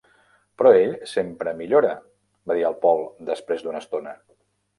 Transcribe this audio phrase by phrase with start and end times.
[0.61, 1.91] "Però ell sempre millora",
[2.53, 4.17] va dir el Paul després d'una estona.